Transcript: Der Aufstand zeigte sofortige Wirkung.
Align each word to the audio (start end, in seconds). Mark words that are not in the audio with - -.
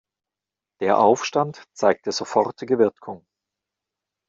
Der 0.79 0.97
Aufstand 0.97 1.63
zeigte 1.75 2.11
sofortige 2.11 2.79
Wirkung. 2.79 3.23